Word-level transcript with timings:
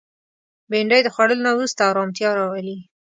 بېنډۍ 0.69 1.01
د 1.03 1.07
خوړلو 1.15 1.43
نه 1.47 1.51
وروسته 1.55 1.81
ارامتیا 1.91 2.29
راولي 2.39 2.77